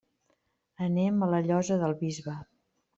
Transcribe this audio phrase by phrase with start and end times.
[0.87, 2.39] Anem a la Llosa del Bisbe.